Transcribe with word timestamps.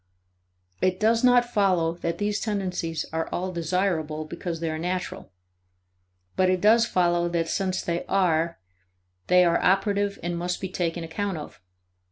It 0.81 0.99
does 0.99 1.23
not 1.23 1.45
follow 1.53 1.93
that 1.93 2.17
these 2.17 2.39
tendencies 2.39 3.05
are 3.13 3.29
all 3.31 3.51
desirable 3.51 4.25
because 4.25 4.59
they 4.59 4.71
are 4.71 4.79
natural; 4.79 5.31
but 6.35 6.49
it 6.49 6.59
does 6.59 6.87
follow 6.87 7.29
that 7.29 7.47
since 7.47 7.83
they 7.83 8.03
are 8.07 8.57
there, 9.27 9.27
they 9.27 9.45
are 9.45 9.61
operative 9.63 10.17
and 10.23 10.35
must 10.35 10.59
be 10.59 10.69
taken 10.69 11.03
account 11.03 11.37
of. 11.37 11.61